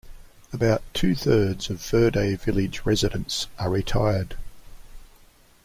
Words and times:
About 0.51 0.81
two-thirds 0.95 1.69
of 1.69 1.79
Verde 1.79 2.35
Village 2.35 2.81
residents 2.87 3.45
are 3.59 3.69
retired. 3.69 4.35